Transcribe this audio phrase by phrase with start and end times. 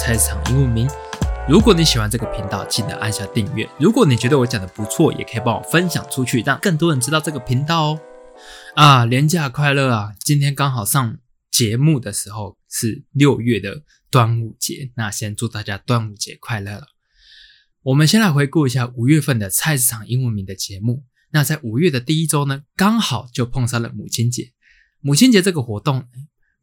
[0.00, 0.88] 菜市场英文名。
[1.46, 3.68] 如果你喜欢这个频道，记得按下订阅。
[3.78, 8.00] 如果你觉得我讲的不错，也可以帮我分享出去，让更多人知道这个频道哦。
[8.74, 10.12] 啊，廉假快乐啊！
[10.24, 11.18] 今天刚好上
[11.50, 16.86] 节目的时候是六月的端午节，那先祝大家端午节快乐了。
[17.82, 21.04] 我们先来回顾一下五月份的菜市场英文名的节目。
[21.32, 24.52] 那在五月的第一周呢，刚好就碰上了母亲节。
[25.02, 26.06] 母亲节这个活动。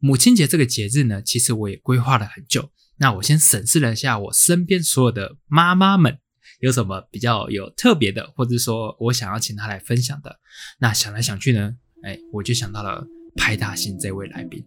[0.00, 2.70] 母亲节这个节日呢，其实我也规划了很久。
[2.98, 6.18] 那我先审视了一下我身边所有的妈妈们，
[6.60, 10.38] 有什么比较有特别的，或者说我想要请她来分享的。
[10.78, 13.06] 那想来想去呢，哎，我就想到了。
[13.36, 14.64] 派大星这位来宾，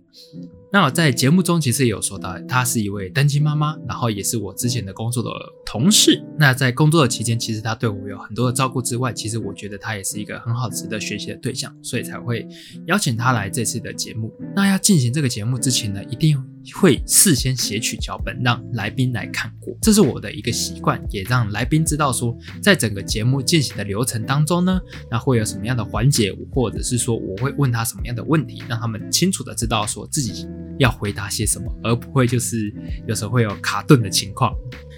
[0.72, 5.30] 那我在节目中其实也有说到，她是一位单亲妈妈，然后也是我之前的工作的
[5.66, 6.24] 同事。
[6.40, 12.48] 那在工作的期间，其实她对我有很多的照顾之外，其实我觉得她也是一个很好值得学习的对象，所以才会
[12.86, 14.34] 邀请她来这次的节目。
[14.56, 16.42] 那要进行这个节目之前呢，一定
[16.76, 32.74] 会事先写取脚本，让来宾来看过，这是我的一个习惯，也让来宾知道说，在整个节目进行的流程当中呢，那会有什么样的环节，或者是说我会问他什么样的问题，让他们清楚的知道说自己要回答些什么，而不会就是
[33.08, 34.54] 有时候会有卡顿的情况。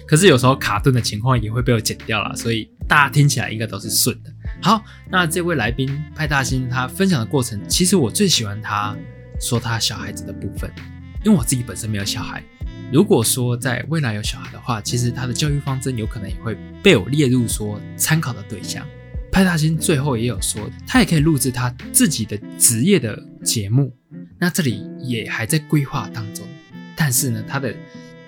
[0.06, 4.30] 可是有时候卡顿的情况也会被我剪掉了，所以大家听起来应该都是顺的。
[4.62, 8.94] 好，那这位来宾派大星他分享的过程，其实我最喜欢他
[9.40, 10.70] 说他小孩子的部分。
[11.24, 12.42] 因为我自己本身没有小孩，
[12.92, 18.86] 如果说在未来有小孩的话，其实他的教育方针有可能也会被我列入说参考的对象。
[19.32, 23.92] 派大星最后也有说，他也可以录制他自己的职业的节目，
[24.38, 26.46] 那这里也还在规划当中。
[26.94, 27.74] 但是呢，他的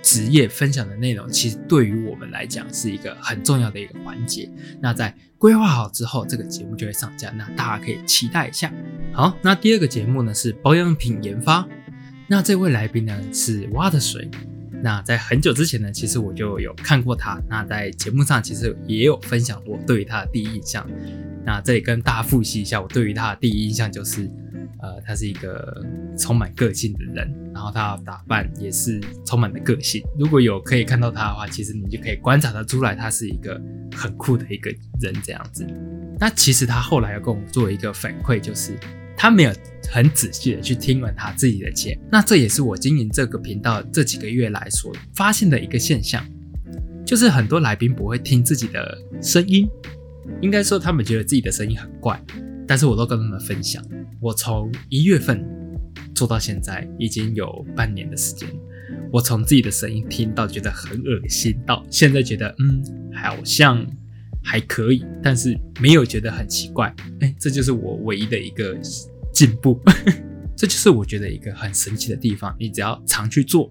[0.02, 4.50] 职业分享的内容，其实对于我们来讲是一个很重要的一个环节。
[4.80, 8.72] 那在规划好之后，这个节目就会上架，那大家可以期待一下。
[9.12, 11.64] 好，那第二个节目呢是保养品研发。
[12.28, 14.28] 那这位来宾呢是挖的水。
[14.82, 17.40] 那在很久之前呢，其实我就有看过他。
[17.48, 20.86] 那在节目上其实也有分享过对于他的第一印象。
[21.44, 24.30] 那这里跟大家复习一下，我对于他的第一印象就是，
[24.82, 25.82] 呃，他是一个
[26.18, 30.02] 充满个性的人，然后他打扮也是充满了个性。
[30.18, 33.60] 如果有可以看到他的话，其实你就可以观察得出来，他是一个
[33.94, 34.70] 很酷的一个
[35.00, 35.66] 人这样子。
[36.18, 38.74] 那其实他后来要跟我们做一个反馈，就是。
[39.18, 39.52] 他没有
[39.90, 46.24] 很仔细的去听完他自己的节那这也是我经营这个频道这几个月来所发现的一个现象，
[47.04, 49.68] 就是很多来宾不会听自己的声音，
[50.40, 52.20] 应该说他们觉得自己的声音很怪，
[52.66, 53.84] 但是我都跟他们分享，
[54.20, 55.44] 我从一月份
[56.14, 58.48] 做到现在已经有半年的时间，
[59.12, 63.86] 我从自己的声音听到觉得很恶心，到现在觉得嗯好像。
[64.48, 66.94] 还可以，但是没有觉得很奇怪。
[67.18, 68.78] 哎，这就是我唯一的一个
[69.36, 69.78] 进步，
[70.56, 72.56] 这就是我觉得一个很神奇的地方。
[72.58, 73.70] 你只要常去做，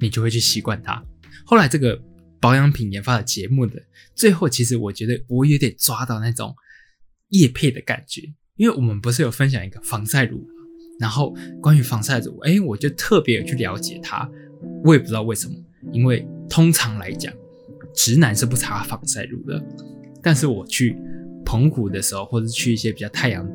[0.00, 1.04] 你就会去习惯它。
[1.44, 2.00] 后来这个
[2.40, 3.82] 保养品研发的节目的
[4.14, 6.56] 最后，其实我觉得我有点抓到那种
[7.28, 8.22] 叶配的感觉，
[8.56, 10.42] 因为我们不是有分享一个防晒乳
[10.98, 14.26] 然后关于防晒乳，哎，我就特别有去了解它。
[14.82, 15.54] 我也不知道为什么，
[15.92, 17.30] 因为通常来讲，
[17.94, 19.62] 直男是不擦防晒乳的。
[20.22, 20.96] 但是我去
[21.44, 23.46] 澎湖的时候，或者去一些比较太阳，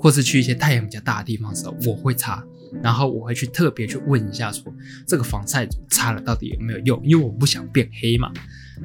[0.00, 2.42] 或是去一些太阳比较大的地方的时候，我会擦，
[2.82, 4.72] 然后我会去特别去问一下，说
[5.06, 8.32] 这个防晒乳擦了到底有没有用，因为我不想变黑嘛。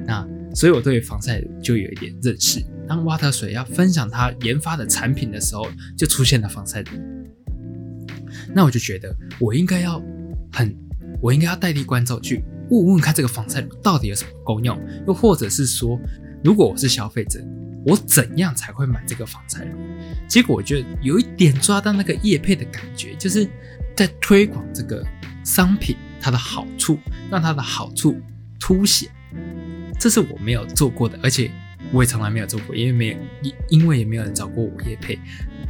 [0.06, 2.62] 那所以我对防晒就有一点认识。
[2.86, 5.66] 当挖特水要分享他研发的产品的时候，
[5.96, 6.90] 就出现了防晒乳。
[8.54, 9.98] 那我就觉得我应该要
[10.52, 10.76] 很，
[11.22, 15.98] 我应该要代替观众去问问看这个防晒乳到底有什么功用，又或者是说。
[16.44, 17.40] 如果我是消费者，
[17.86, 19.78] 我怎样才会买这个防晒乳？
[20.26, 23.48] 结果我就有一点抓到那个叶配的感觉，就是
[23.96, 25.06] 在推广这个
[25.44, 26.98] 商品它的好处，
[27.30, 28.20] 让它的好处
[28.58, 29.08] 凸显。
[30.00, 31.48] 这是我没有做过的，而且
[31.92, 33.16] 我也从来没有做过，因为没有
[33.68, 35.16] 因为也没有人找过我叶配，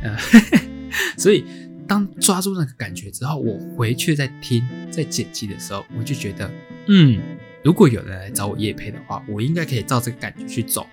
[0.03, 0.17] 呃，
[1.19, 1.45] 所以
[1.87, 6.51] 当抓住那个感觉之后，我回去再听在剪辑的时候，我就觉得，
[6.89, 7.21] 嗯。
[7.65, 10.87] 如果有人来找我叶配的话，我应该可以照这个感觉去走。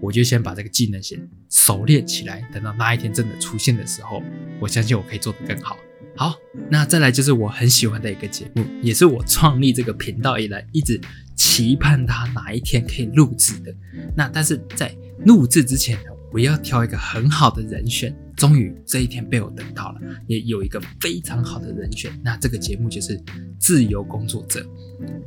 [0.00, 1.18] 我就先把这个技能先
[1.48, 4.22] 熟练起来，等到那一天真的出现的时候，
[4.60, 5.76] 我相信我可以做得更好。
[6.16, 6.34] 好，
[6.70, 11.00] 那再来就是我很喜欢的一个节目，也是我创立这个频道以来一直
[11.36, 13.74] 期盼它哪一天可以录制的。
[14.16, 14.94] 那但是在
[15.24, 18.14] 录制之前呢，我要挑一个很好的人选。
[18.36, 22.10] 终于这一天被我等到了，也有一个非常好的人选。
[22.24, 23.22] 那这个节目就是
[23.58, 24.66] 自由工作者。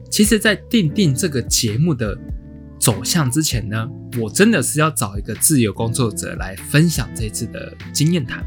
[0.10, 2.18] 其实，在定定这个节目的
[2.84, 3.88] 走向之前呢，
[4.20, 8.44] 我真的是要找一个自由工作者来分享这次的经验谈。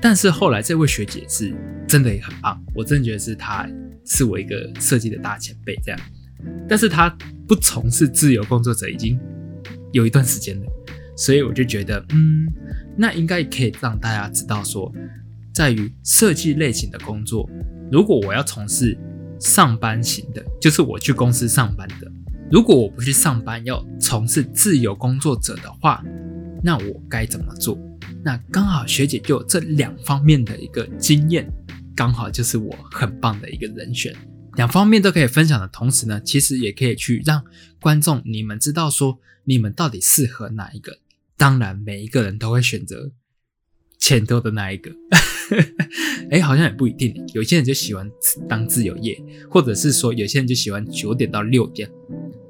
[0.00, 1.52] 但是后来这位学姐是
[1.88, 3.68] 真的也很棒，我真的觉得是她
[4.04, 6.00] 是我一个设计的大前辈这样，
[6.68, 7.10] 但是她
[7.48, 9.18] 不从事自由工作者已经
[9.90, 10.66] 有一段时间了，
[11.16, 12.46] 所以我就觉得，嗯，
[12.96, 14.92] 那应该可以让大家知道说，
[15.52, 17.50] 在于设计类型的工作，
[17.90, 18.96] 如果我要从事
[19.40, 22.12] 上班型的，就是我去公司上班的，
[22.48, 26.04] 如果我不去上班，要从事自由工作者的话，
[26.62, 27.76] 那我该怎么做？
[28.24, 31.50] 那刚好学姐就有这两方面的一个经验，
[31.94, 34.14] 刚好就是我很棒的一个人选。
[34.54, 37.44] 两方面都可以分享的同时呢，其实也可以去让
[37.80, 40.98] 观众你们知道说你们到底适合哪一个。
[41.36, 43.10] 当然，每一个人都会选择
[43.98, 44.92] 钱多的那一个。
[46.30, 48.10] 哎，好像也不一定，有些人就喜欢
[48.48, 49.20] 当自由业，
[49.50, 51.88] 或者是说有些人就喜欢九点到六点。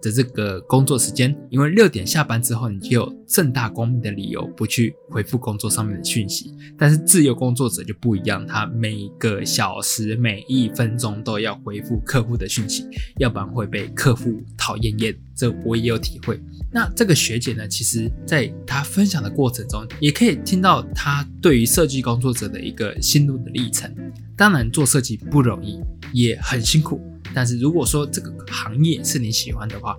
[0.07, 6.55] 的这个工作时间，因为六点下班之后，你就有正大光明的理由不去回复工作上面的讯息。
[6.79, 12.87] 但是自由工作者就不一样，他每个小时每一分钟都要回复客户的讯息，
[13.19, 15.13] 要不然会被客户讨厌厌。
[15.35, 16.41] 这我也有体会。
[16.73, 23.93] 那这个学姐呢，其实在她分享的过程中，也可以听到她对于设计工作者的一个心路的历程。
[24.37, 25.81] 当然，做设计不容易，
[26.13, 27.01] 也很辛苦。
[27.37, 29.95] 但是如果说这个行业是你喜欢的话，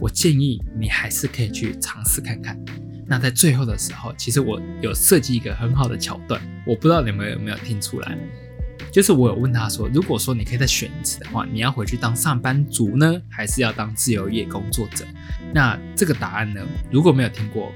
[0.00, 2.60] 我建议你还是可以去尝试看看。
[3.06, 8.18] 那在最后的时候，其实我有设计一个很好的桥段，我不知道你们有没有听出来。
[8.90, 15.04] 就是我有问他说，如果说你可以再选一次的话，你要回去当上班族呢，还是要当自由业工作者？
[15.54, 16.60] 那这个答案呢，
[16.90, 17.70] 如果没有听过，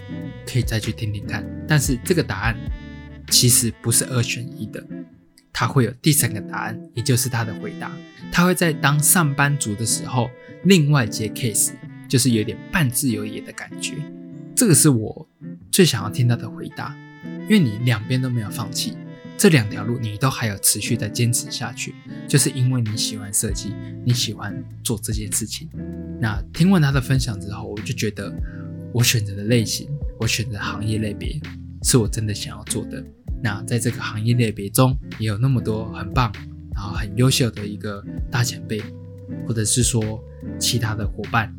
[0.45, 1.47] 可以再去听听看。
[1.69, 2.57] 但是这个答案
[3.29, 4.85] 其实不是二选一的。
[5.53, 7.91] 他会有第三个答案，也就是他的回答。
[8.33, 10.31] 他会在当上班族的时候，
[10.65, 11.73] 另外接 case，
[12.09, 13.95] 就是有点半自由业的感觉。
[14.55, 15.29] 这个是我
[15.71, 16.97] 最想要听到的回答，
[17.43, 18.97] 因为你两边都没有放弃，
[19.37, 21.95] 这两条路你都还有持续的坚持下去，
[22.29, 23.73] 就是因为你喜欢设计，
[24.05, 25.69] 你喜欢做这件事情。
[26.21, 28.33] 那听完他的分享之后，我就觉得
[28.93, 29.89] 我选择的类型，
[30.19, 31.41] 我选择行业类别，
[31.83, 33.03] 是我真的想要做的。
[33.43, 36.31] 那在这个行业类别中，也有那么多很棒，
[36.75, 38.83] 然后很优秀的一个大前辈，
[39.47, 40.23] 或者是说
[40.59, 41.51] 其他的伙伴，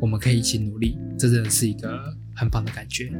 [0.00, 3.10] 我们可以一起努力，这真的是一个很棒的感觉。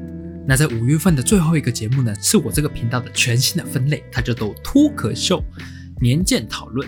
[0.46, 5.42] 那在五月份的最后一个节目呢，是我这个频道的全新的分类，它叫做脱口秀
[6.00, 6.86] 年鉴讨论。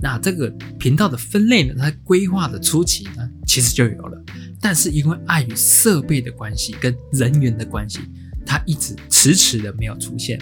[0.00, 4.22] 那这个频道的分类呢，它规划的初期呢，其实就有了，
[4.60, 8.00] 但是因为碍于设备的关系跟人员的关系。
[8.44, 10.38] 它一直迟迟的没有出现，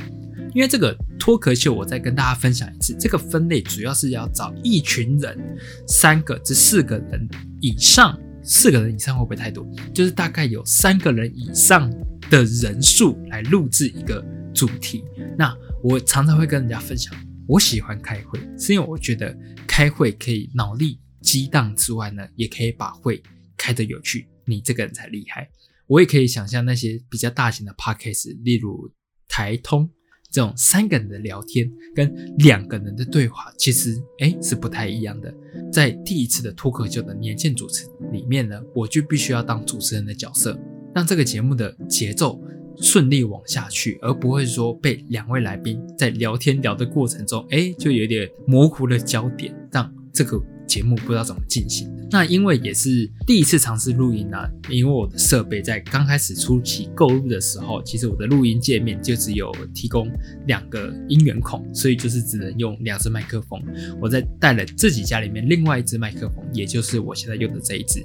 [0.54, 2.96] 因为这个脱壳秀，我再跟大家分享一次。
[2.98, 5.38] 这个分类主要是要找一群人，
[5.86, 7.28] 三个至四个人
[7.60, 9.66] 以上，四个人以上会不会太多？
[9.94, 11.90] 就是大概有三个人以上
[12.30, 14.24] 的人数来录制一个
[14.54, 15.04] 主题。
[15.38, 17.14] 那我常常会跟人家分享，
[17.46, 19.36] 我喜欢开会，是因为我觉得
[19.66, 23.22] 开会可以脑力激荡之外呢，也可以把会
[23.56, 24.26] 开得有趣。
[24.46, 25.48] 你这个人才厉害。
[25.90, 28.88] 我也可以想象那些比较大型的 podcast，例如
[29.28, 29.90] 台通
[30.30, 35.34] 这种三个人的聊天跟两个人的对话，其实哎是不太一样的。
[35.72, 40.56] 在第一次的脱口秀的年鉴主持里面呢，我就必须要当主持人的角色，
[40.94, 42.40] 让这个节目的节奏
[42.80, 50.40] 顺利往下去，而不会说被两位来宾在聊天聊的过程中，哎就有点模糊了焦点，让这个。
[50.70, 60.08] 节目不知道怎么进行，那因为也是第一次尝试录音啊，因为我的设备在刚开始初期购入的时候，其实我的录音界面就只有提供
[60.46, 63.60] 两个音源孔，所以就是只能用两只麦克风。
[64.00, 67.98] 我在带了自己家里面另外一只麦克风，也就是我现在用的这一只，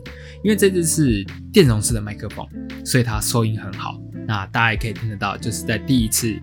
[0.43, 2.43] 因为这只是电容式的麦克风，
[2.83, 4.01] 所以它收音很好。
[4.27, 6.35] 那大家也可以听得到，就是在第一次，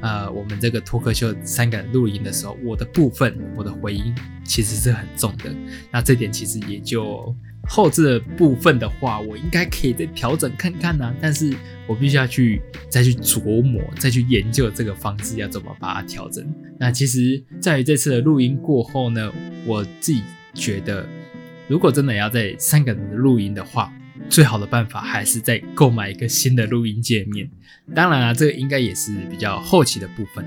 [0.00, 4.14] 呃，我们这个脱口秀三个人录音的时候，我的部分我的回音。
[4.46, 5.50] 其实是很重的，
[5.90, 7.34] 那这点其实也就
[7.66, 11.14] 后置的部分的话，我应该可以再调整看看呢。
[11.18, 12.60] 但是我必须要去
[12.90, 16.46] 再去琢磨，再去研究这个方式要怎么把它调整。
[16.78, 19.32] 那其实在于这次的录音过后呢，
[19.64, 20.22] 我自己
[20.52, 21.08] 觉得，
[21.66, 23.90] 如果真的要在三个人录音的话，
[24.28, 27.50] 最好的办法还是再购买一个新的录音界面。
[27.94, 30.44] 当然啊，这个应该也是比较后期的部分。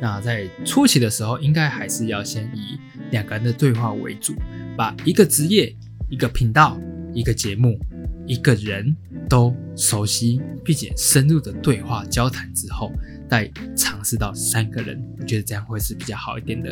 [0.00, 2.78] 那在初期的时候，应该还是要先以
[3.10, 4.34] 两个人的对话为主，
[4.76, 5.74] 把一个职业、
[6.10, 6.76] 一个频道、
[7.14, 7.78] 一个节目、
[8.26, 8.96] 一个人
[9.28, 12.90] 都熟悉并且深入的对话交谈之后，
[13.32, 16.70] 再尝试到三个人，我觉得这样会是比较好一点的。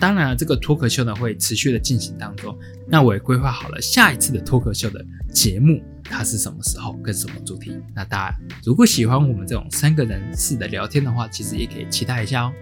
[0.00, 5.00] 当然了，这个脱口秀呢会持续的进行当中，那我也规划好了下一次的脱口秀的
[5.32, 5.80] 节目
[6.12, 7.72] 它是什么时候跟什么主题。
[7.94, 12.52] 那大家如果喜欢我们这种三个人式的聊天的话，其实也可以期待一下哦。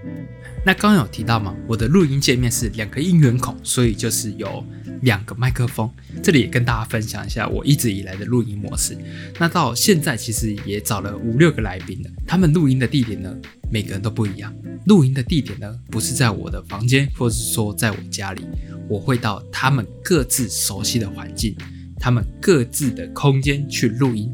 [0.64, 4.64] 那刚有提到嘛，我的录音界面是两个音源孔，所以就是有
[5.02, 5.90] 两个麦克风。
[6.22, 8.96] 这里也跟大家分享一下我一直以来的录音模式。
[9.38, 13.34] 那到现在其实也找了五六个来宾了，他们录音的地点呢，
[13.70, 14.54] 每个人都不一样。
[14.86, 18.46] 录音的地点呢，不是在我的房间，或者是说在我家里，
[18.88, 21.54] 我会到他们各自熟悉的环境，
[22.00, 24.32] 他们各自的空间去录音。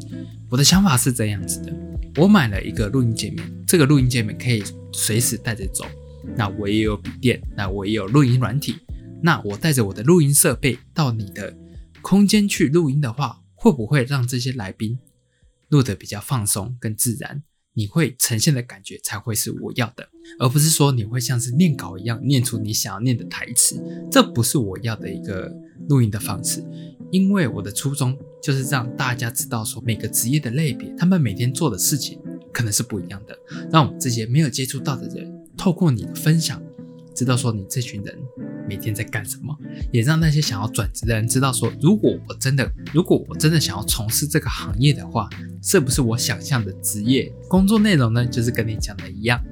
[0.49, 1.73] 我的想法是这样子的：
[2.16, 5.85] 我买了一个录音界面，这个录音界面可以随时带着走。
[6.37, 8.76] 那我也有笔电，那我也有录音软体。
[9.20, 11.56] 那我带着我的录音设备到你的
[12.00, 14.99] 空间去录音的话，会不会让这些来宾
[15.68, 17.42] 录得比较放松、更自然？
[17.75, 20.08] 你会呈现的感觉才会是我要的，
[20.38, 23.82] 而不是说你会像是念稿一样念出你想要念的台词。
[24.11, 25.54] 这不是我要的一个
[25.88, 26.64] 录音的方式，
[27.10, 32.18] 因为我的初衷就是让大家知道说每个职业的类别，他们每天做的事情
[32.52, 33.38] 可能是不一样的，
[33.70, 35.32] 让我们这些没有接触到的人。
[35.56, 36.62] 透过你的分享，
[37.14, 38.14] 知道说你这群人
[38.68, 39.56] 每天在干什么，
[39.90, 45.28] 也让那些想要转职的人知道说，如果我真的，如果我真的想要从事这个行业的话，
[45.62, 48.26] 是不是我想象的职业工作内容呢？
[48.26, 49.42] 就是跟你讲的一样。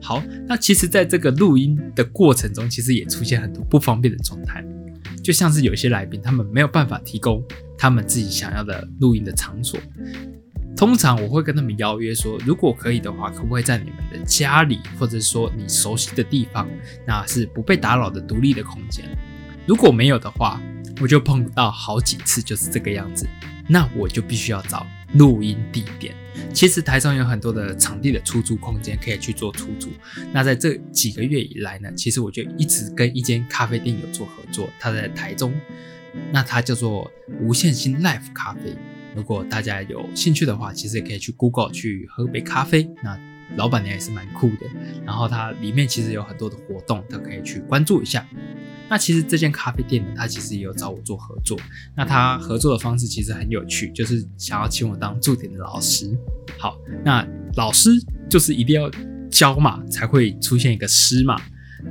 [0.00, 4.64] 好，那其实在这个录音的过程中，其实也出现很多不方便的状态，
[5.22, 7.44] 就像是有些来宾他们没有办法提供
[7.76, 9.78] 他们自己想要的录音的场所。
[10.76, 16.66] 通常我会跟他们邀约说，如果可以的话，可不可以在你们的家里，或者说你熟悉的地方，
[17.06, 19.04] 那是不被打扰的独立的空间。
[19.66, 20.60] 如果没有的话，
[21.02, 23.26] 我就碰到好几次就是这个样子，
[23.68, 25.84] 那我就必须要找录音地。
[26.52, 29.88] 其实台中有很多的场地的出租空间可以去做出租。
[30.32, 35.52] 那在这几个月以来呢，其实我就一直跟一间咖啡店有做合作，它在台中，
[36.32, 38.76] 那它叫做无限星 Life 咖啡。
[39.16, 42.88] 如果大家有兴趣的话，其实也可以去 Google 去喝杯咖啡。
[43.02, 43.18] 那
[43.56, 44.66] 老板娘也是蛮酷的，
[45.04, 48.26] 然后它里面其实有很多的活动，都可以去关注一下。
[48.88, 51.56] 那其实这间咖啡店呢，它其实也有找我做合作。
[51.96, 56.10] 那它合作的方式其实很有趣，就是想要请我当驻点的老师。
[56.58, 57.90] 好，那老师
[58.28, 58.90] 就是一定要
[59.30, 61.40] 教嘛，才会出现一个师嘛。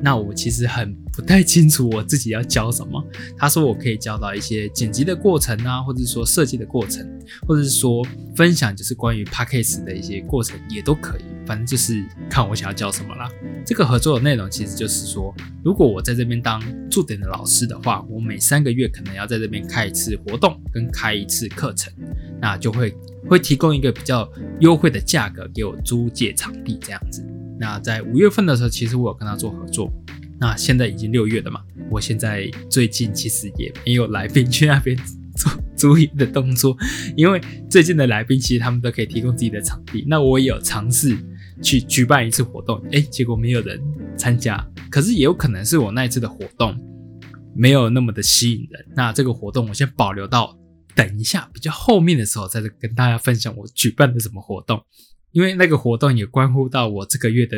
[0.02, 3.04] 那我其实很不太清楚我自己要教什么。
[3.38, 7.08] 他说我可以教到一些剪辑的过程啊，或者说设计的过程，
[7.48, 8.06] 或者是说
[8.36, 11.22] 分享就是关于 p a c k a g e 的一些过程也都可以。
[11.46, 13.28] 反正就是看我想要教什么啦。
[13.66, 21.92] 这个合作的内容其实就是说，如果我在这边当驻点的老师的话，我每三个月可能要在这边开一次活动跟开一次课程，
[22.40, 22.96] 那就会
[23.28, 27.26] 会提供一个比较优惠的价格给我租借场地这样子。
[27.60, 29.92] 那在五月份的时候，其实我有跟他做合作。
[30.40, 31.62] 那现在已经六月了嘛，
[31.92, 34.98] 我现在最近其实也没有来宾去那边
[35.36, 36.78] 做租影的动作，
[37.18, 40.06] 因为最近的来宾其实他们都可以提供自己的场地。
[40.08, 41.18] 那我也有尝试
[41.62, 43.82] 去举办一次活动，哎，结果没有人
[44.16, 44.66] 参加。
[44.90, 46.74] 可是也有可能是我那一次的活动
[47.54, 48.86] 没有那么的吸引人。
[48.96, 50.58] 那这个活动我先保留到
[50.96, 54.82] 等一下比较后面的时候，再跟大家分享我举办的什么活动。
[55.32, 57.58] 因为那个活动也关乎到我这个月的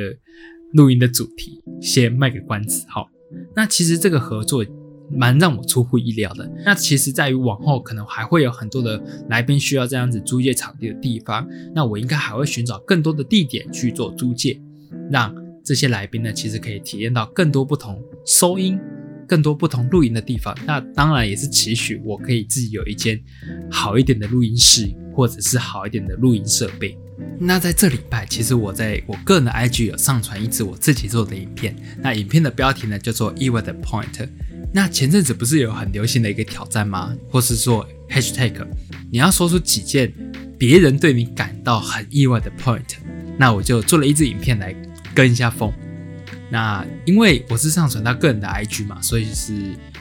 [0.74, 2.86] 录音的主题，先卖个关子。
[2.90, 3.10] 好，
[3.56, 4.66] 那其实这个合作
[5.10, 6.50] 蛮让我出乎意料的。
[6.66, 14.62] 那其实在于往后可能还会有很多的来宾需要这样子租借场地的地方，那我应该还会寻找更多的地点去做租借，
[15.10, 18.80] 让这些来宾呢，其实可以体验到更多不同收音、
[19.28, 20.58] 更多不同录音的地方。
[20.66, 23.22] 那当然也是期许我可以自己有一间
[23.70, 26.98] 好一点的录音室，或者是好一点的录音设备。
[27.40, 31.76] 那在这礼拜，其实我在我个人的 IG 有上传一支我自己做的影片。
[32.00, 34.28] 那影片的标题呢叫做意外的 Point。
[34.74, 37.14] 那前阵子不是有很流行的一个挑战吗？
[37.30, 38.66] 或是说 Hashtag，
[39.12, 40.14] 你要说出几件
[40.58, 42.98] 别人对你感到很意外的 Point。
[43.38, 44.76] 那我就做了一支影片来
[45.16, 45.74] 跟一下风。
[46.52, 49.54] 那因为我是上传到个人的 IG 嘛，所以是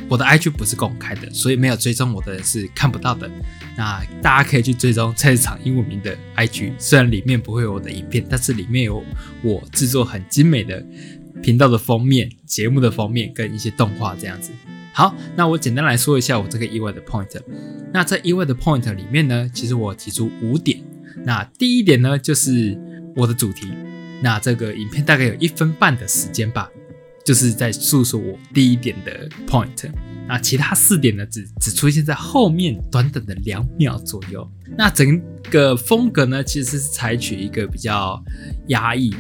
[0.09, 3.30] 我的 IG 不是公开的，所以没有追踪我的人是看不到的。
[3.76, 9.04] 那大家可以去追踪菜市场英文名的 IG，虽然里面不会有我的影片，但是里面有
[9.42, 10.85] 我制作很精美的
[11.40, 14.50] 频道的封面、节目的封面跟一些动画这样子。
[14.92, 17.28] 好，那我简单来说一下我这个意外的 point。
[17.92, 20.80] 那在意外的 point 里面呢，其实我提出五点。
[21.25, 22.76] 那第一点呢，就是
[23.14, 23.69] 我的主题。
[24.23, 26.71] 那这个影片大概有一分半的时间吧，
[27.25, 29.91] 就是在诉说我第一点的 point。
[30.29, 34.49] 那其他四点呢，只只出现在后面短短的两秒左右。
[34.79, 38.23] 那整个风格呢，其实是采取一个比较
[38.69, 39.12] 压抑、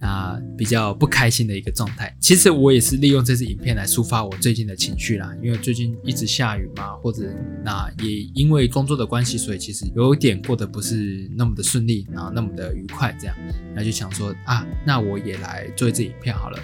[0.00, 2.14] 啊比较不开心的一个状态。
[2.20, 7.32] 其实我也是利用这支影片来抒发我最近的情绪啦，因为最近一直下雨嘛，或者
[7.64, 13.36] 那也因为工作的关系，所以其实有点过得不是那么的顺利，然后那么的愉快这样，
[13.74, 16.58] 那就想说啊，那我也来做一支影片好了，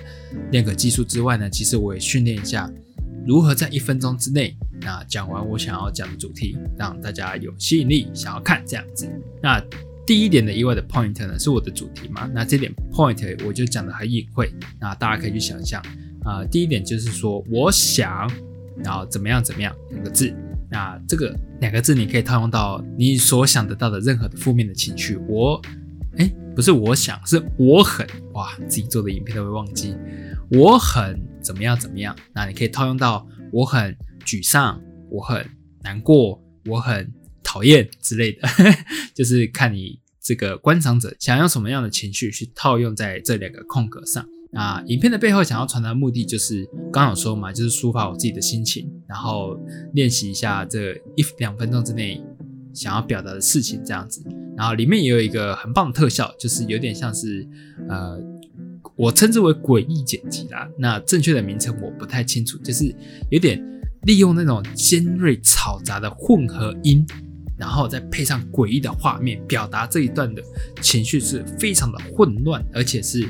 [0.50, 2.71] 练个技术之外呢，其实我也训练一下。
[3.26, 9.11] 如何在一分钟之内，那讲完我想要讲的主题，让大家有吸引力，想要看这样子。
[9.43, 9.61] 那
[10.06, 12.30] 第一点的意外的 point 呢，是我的主题嘛？
[12.32, 14.48] 那这点 point 我就讲的很隐晦，
[14.80, 15.82] 那大家可以去想象
[16.22, 16.44] 啊。
[16.44, 18.30] 第一点就是说，我想，
[18.84, 20.32] 然后怎么样怎么样两个字。
[20.70, 25.16] 那这个两个字你可以套用到你所想得到的任何的负面的情绪。
[25.28, 25.60] 我，
[26.18, 29.96] 哎，不是我想，是我很哇，自己做的影片都会忘记。
[30.50, 32.14] 我很怎么样怎么样？
[32.32, 35.44] 那你可以套用到我很沮丧，我很
[35.82, 37.12] 难过，我很
[37.56, 38.46] 讨厌之类的，
[39.16, 44.22] 就是看你这个观赏者想用什么样的情绪去套用在这两个空格上。
[44.52, 49.58] 那影片的背后想要传达的目的就是刚有说嘛，就是抒发我自己的心情，然后
[49.94, 52.22] 练习一下这一两分钟之内
[52.75, 54.22] 想要表达的事情这样子。
[54.54, 57.48] 然后里面也有一个很棒的特效，就是有点像是
[57.88, 58.20] 呃。
[58.94, 62.94] 我称之为诡异剪辑啦，那正确的名称我不太清楚，就是
[63.30, 63.62] 有点
[64.04, 67.06] 利用那种尖锐嘈杂的混合音，
[67.56, 70.42] 然后再配上诡异的画面，表达这一段的
[70.80, 73.26] 情绪是非常的混乱，而且是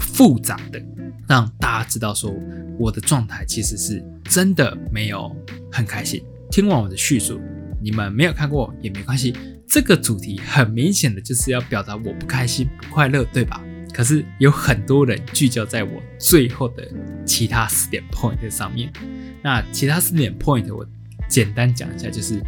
[0.00, 0.82] 复杂的，
[1.28, 2.32] 让大家知道说
[2.78, 5.34] 我的状态其实是真的没有
[5.70, 6.22] 很开心。
[6.50, 7.40] 听完我的叙述，
[7.82, 9.34] 你们没有看过也没关系，
[9.68, 13.62] 这个主题很明显的就是要表达我不开心、不快乐，对吧？
[13.92, 16.88] 可是有很多人聚焦在我最后的
[17.26, 18.92] 其他四点 point 上面。
[19.42, 20.86] 那其他四点 point 我
[21.28, 22.40] 简单讲一下，就是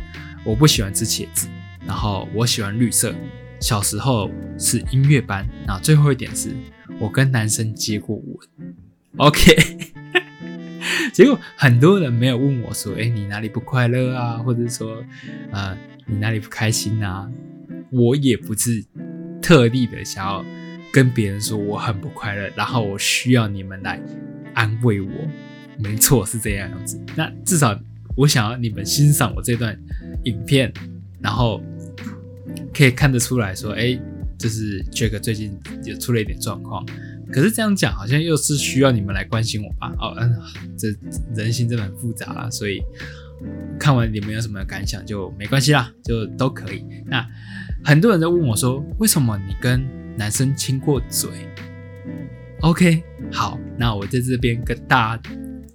[0.45, 1.49] 我不喜欢吃茄子，
[1.87, 3.15] 然后我喜欢绿色，
[3.61, 6.55] 小时候是音乐班，那最后一点是
[6.99, 8.75] 我跟男生接过吻。
[9.17, 9.57] OK，
[11.13, 14.39] 结果很多人没有问我说，哎，你哪里不快乐啊？
[14.39, 15.05] 或者说，
[15.51, 15.77] 呃，
[16.07, 17.31] 你哪里不开心啊？
[17.91, 18.85] 我也不是
[19.41, 20.45] 特地的想要。
[20.93, 23.99] 跟别人说我很不快乐，然后我需要你们来
[24.53, 25.11] 安慰我。
[25.79, 27.01] 没错，是这样样子。
[27.17, 27.75] 那至少
[28.17, 29.79] 我想要你们欣赏我这段
[30.25, 30.73] 影片，
[31.21, 31.61] 然后
[32.75, 33.99] 可以看得出来说，哎，
[34.39, 36.85] 就是 Jack 最近也出了一点状况。
[37.33, 39.95] 可是这样讲好像又是需要你们来关心我吧？
[39.99, 40.37] 哦，嗯，
[40.77, 40.89] 这
[41.35, 42.51] 人心真的很复杂啦。
[42.51, 42.83] 所以
[43.79, 46.85] 看完你们有什么感想就没关系啦，就都可以。
[47.07, 47.27] 那
[47.83, 49.83] 很多人在问我说，为什么你跟
[50.19, 51.31] 男生亲过嘴
[52.61, 55.23] ，OK，好，那我在这边跟大家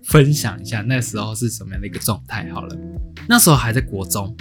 [0.07, 2.49] 分享一下那时候是什么样的一个状态。
[2.53, 2.77] 好了，
[3.27, 4.35] 那时候还在国中，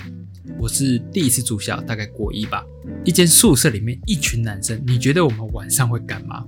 [0.61, 2.65] 我是第一次住校，大概国一吧。
[3.05, 6.45] 一间宿舍里面一群男生，你觉得我们晚上会干嘛？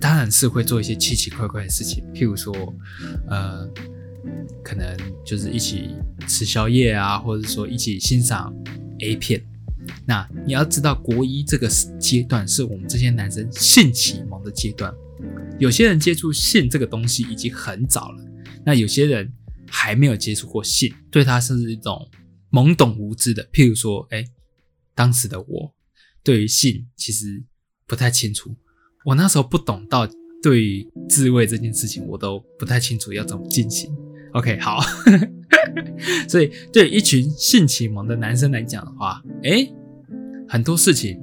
[0.00, 2.52] 当然是会做一些奇奇怪怪的事情，譬如说，
[3.28, 3.64] 呃，
[4.64, 5.90] 可能就是一起
[6.26, 8.52] 吃宵夜啊，或者说一起欣赏
[8.98, 9.40] A 片。
[10.04, 11.68] 那你要知道，国一这个
[12.00, 14.92] 阶段是我们这些男生性启蒙的阶段。
[15.60, 18.24] 有些人接触性这个东西已经很早了，
[18.64, 19.32] 那有些人
[19.68, 22.08] 还没有接触过性，对他是一种
[22.50, 23.44] 懵懂无知的。
[23.52, 24.24] 譬如说，哎，
[24.94, 25.74] 当时的我
[26.22, 27.42] 对于性其实
[27.86, 28.54] 不太清楚，
[29.04, 30.08] 我那时候不懂到
[30.42, 33.94] 对于自慰这件事情，我都不太清楚要怎么进行。
[34.32, 34.80] OK，好，
[36.28, 39.72] 所以对一群性启蒙的男生来讲的话，哎。
[40.48, 41.18] 很多事情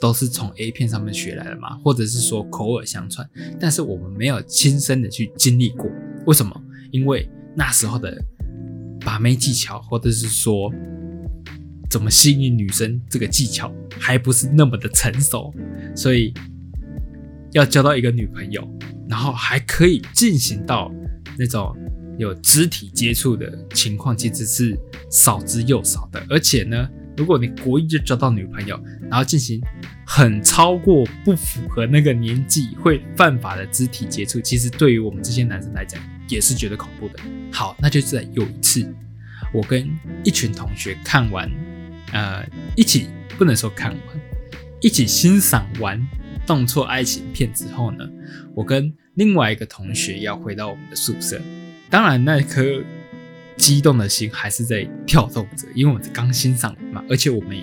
[0.00, 5.90] 都是从 A 片上面学来的嘛，或者是说口耳相传，但是我们没有亲身的去经历过。
[6.26, 6.60] 为什么？
[6.90, 8.16] 因为那时候的
[9.00, 10.72] 把妹技巧，或者是说
[11.90, 15.52] 怎么吸引女生这个技巧还不是那么的成熟，
[15.94, 16.32] 所以
[17.52, 18.68] 要交到一个女朋友，
[19.08, 20.92] 然后还可以进行到
[21.38, 21.74] 那种
[22.18, 24.78] 有肢体接触的情况，其实是
[25.10, 26.88] 少之又少的，而且呢。
[27.18, 29.58] 如果你国一就交到女朋友，然后进行
[30.06, 37.18] 很超过不符合那个年纪会犯法的肢体接触，其实对于我们这些男生来讲也是觉得恐怖的。
[37.52, 38.94] 好，那就在有一次，
[39.52, 39.88] 我跟
[40.24, 41.50] 一群同学看完，
[42.12, 43.08] 呃，一起
[43.38, 44.20] 不能说看完，
[44.80, 46.00] 一起欣赏完
[46.46, 48.08] 动作爱情片之后呢，
[48.54, 51.40] 我跟另外一个同学要回到我们的宿舍，
[51.90, 52.82] 当然那颗。
[53.58, 57.56] 激动的心还是在跳动着，因为我们刚欣赏嘛，而且我们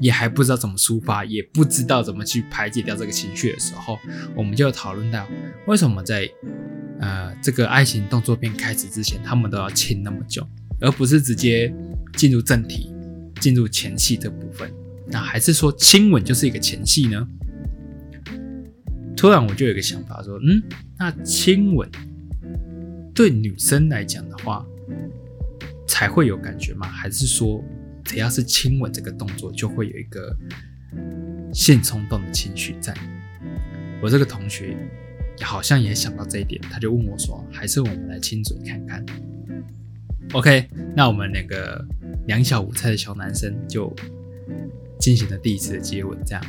[0.00, 3.96] 也还不知道怎么抒发，也不知道怎么去排解掉这个情绪的时候，
[4.34, 5.24] 我们就讨论到
[5.68, 6.28] 为什么在
[7.00, 10.46] 呃这个爱情动作片开始之前，他们都要亲那么久，
[10.80, 11.72] 而不是直接
[12.14, 12.94] 进入正题，
[13.40, 14.70] 进入前戏这部分？
[15.08, 17.28] 那还是说亲吻就是一个前戏呢？
[19.16, 20.62] 突然我就有一个想法说，嗯，
[20.98, 21.88] 那亲吻
[23.14, 24.66] 对女生来讲的话，
[25.86, 26.86] 才会有感觉吗？
[26.86, 27.64] 还是说，
[28.04, 30.36] 只要是亲吻这个动作，就会有一个
[31.52, 32.92] 性冲动的情绪在？
[34.02, 34.76] 我这个同学
[35.40, 39.04] 好像也想到这一点，他就问我说，还是我们来亲嘴看看
[40.32, 41.84] ？OK，那我们两个
[42.26, 43.94] 两小无猜的小男生就
[44.98, 46.44] 进行了第一次的接吻，这样。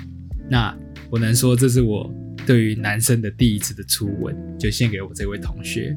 [0.49, 0.77] 那
[1.09, 2.13] 我能说，这是我。
[2.45, 5.93] 对于男生的第一次的初吻，就献给我这位同学。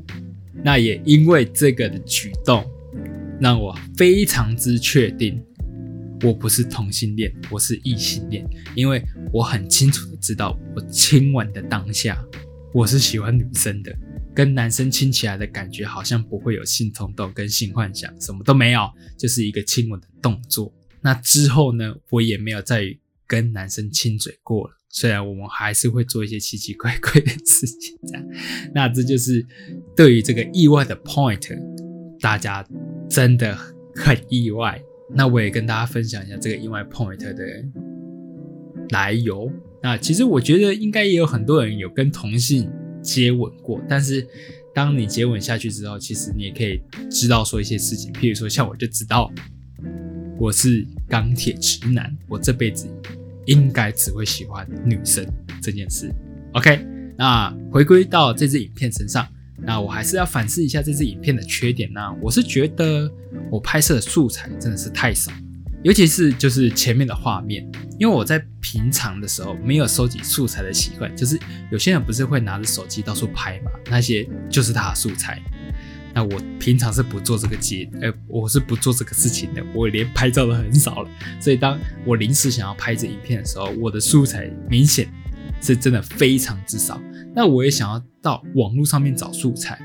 [0.64, 2.68] 那也因为这个的举动，
[3.40, 5.40] 让我非常之确定，
[6.24, 8.44] 我不是同性恋，我是异性恋。
[8.74, 9.00] 因为
[9.32, 12.20] 我很清楚的知道，我亲吻的当下，
[12.72, 13.92] 我是喜欢女生的，
[14.32, 20.72] 跟男生亲起来的感觉好像不会有性冲动跟性幻想，什么都没有，就是一个亲吻的动作。
[21.00, 24.74] 那之后呢，我也没有再跟男生亲嘴过了。
[24.88, 28.24] 虽然我们还是会做一些奇奇怪怪的事情，这样，
[28.72, 29.44] 那这就是
[29.96, 31.58] 对于这个意外的 point，
[32.20, 32.64] 大家
[33.08, 33.56] 真的
[33.96, 34.80] 很意外。
[35.12, 37.34] 那我也跟大家分享一下这个意外 point 的
[38.90, 39.50] 来由。
[39.82, 42.70] 那其实我觉得应该也有很多人有跟同性
[43.02, 44.26] 接吻过，但是
[44.74, 49.30] 当你接吻下去之后，其实你也可以知道说一些事情，譬如说像我就知道
[50.38, 52.88] 我是钢铁直男，我这辈子。
[53.46, 55.26] 应该只会喜欢女生
[55.60, 56.12] 这件事。
[56.52, 62.00] OK，那回归到这支影片身上，那我还是要反思一下这支影片的缺点呢。
[62.20, 63.10] 我是觉得
[63.50, 65.32] 我拍摄的素材真的是太少，
[65.82, 67.66] 尤其是就是前面的画面，
[67.98, 71.38] 因为我在平常的时候没有收集素材的习惯，就是
[71.70, 75.40] 有些人不是会拿着手机到处拍嘛，那些就是他的素材。
[76.12, 79.64] 那我平常是不做这个节，呃，我是不做这个事情的。
[79.72, 85.08] 我连拍照都很少了，所以当我临时想要拍这影片的时候，我的素材明显
[85.62, 87.00] 是真的非常之少。
[87.32, 89.80] 那我也想要到网络上面找素材，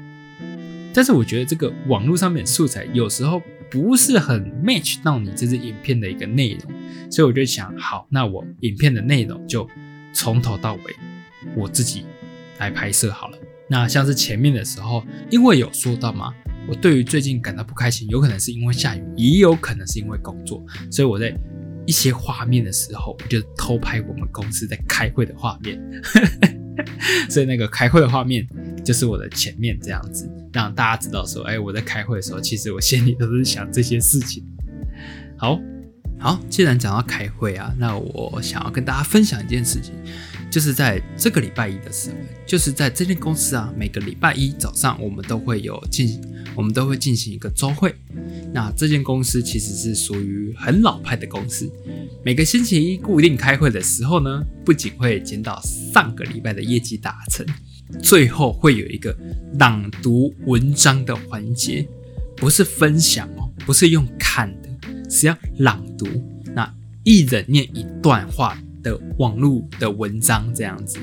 [0.92, 3.40] 但是我觉得这个网络上面素材有时候
[3.76, 9.68] 不是很 match 到你这支影片的一个内容，所以我就想，好，那我影片的内容就
[10.14, 10.82] 从头到尾
[11.58, 12.06] 我自己
[12.58, 13.38] 来拍摄好了。
[13.70, 16.34] 那像是前面的时候，因为有说到嘛，
[16.70, 21.38] 我对于最近感到不开心，有可能是因为下雨，也有可能是因为工作，所以我在
[21.86, 25.78] 一些画面的时候，我就偷拍我们公司在开会的画面，
[27.30, 28.48] 所以那个开会的画面
[28.84, 34.44] 就是我的前面这样子，让大家知道说，哎，我在开会的时候，其实我心里都是想这些事情。
[35.38, 35.60] 好，
[36.20, 39.94] 好，既然讲到开会啊，那我想要跟大家分享一件事情。
[40.52, 46.22] 就是在这个礼拜一的时候，就是在这间公司啊，每个礼拜一早上我们都会有进，
[46.56, 47.94] 我们都会进行一个周会。
[48.56, 51.70] 那这间公司其实是属于很老派的公司，
[52.24, 55.62] 每个星期一固定开会的时候呢，不仅会检讨
[55.94, 57.46] 上个礼拜的业绩达成，
[58.02, 59.14] 最后会有一个
[59.60, 61.86] 朗读文章的环节，
[62.38, 64.70] 不是分享哦，不是用看的，
[65.10, 66.08] 是要朗读。
[66.56, 68.58] 那一人念一段话。
[68.86, 71.00] 的网络的文章这样子，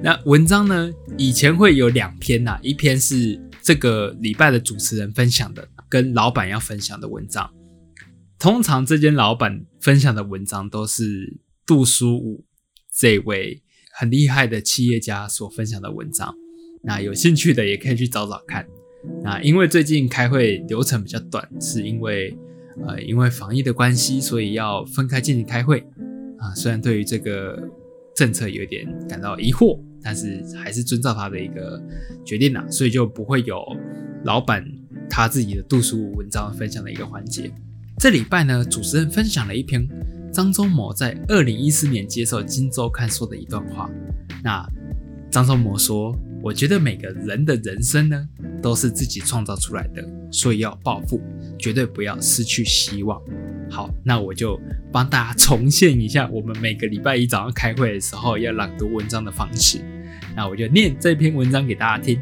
[0.00, 0.88] 那文章呢？
[1.18, 7.52] 以前会有两篇呐，一篇是这个礼拜的主持人分享的，跟老板要分享的文章。
[8.38, 12.44] 通常这间老板分享的文章都是杜书武
[12.94, 16.34] 这位很厉害的企业家所分享的文章。
[16.82, 18.66] 那有兴趣的也可以去找找看。
[19.22, 22.36] 那因为最近开会流程比较短，是因为
[22.86, 25.80] 呃因为防疫的关系，所以要分开进行开会。
[26.38, 27.58] 啊，虽然对于这个
[28.14, 31.82] 政策有点感到疑惑，但是还是遵照他的一个
[32.26, 33.64] 决定啦，所以就不会有
[34.24, 34.62] 老板
[35.08, 37.50] 他自己的读书文章分享的一个环节。
[37.98, 39.86] 这礼拜呢，主持人分享了一篇
[40.32, 43.88] 张忠谋在二零一四年接受《金周刊》说的一段话。
[44.42, 44.66] 那
[45.30, 48.28] 张忠谋说：“我觉得每个人的人生呢，
[48.60, 51.20] 都是自己创造出来的，所以要抱负，
[51.58, 53.20] 绝对不要失去希望。”
[53.70, 54.60] 好，那我就
[54.92, 59.78] 帮大家重现一下我们每个礼拜一早上开会的时候要朗读文章的方式。
[60.36, 62.20] 那我就念这篇文章给大家听。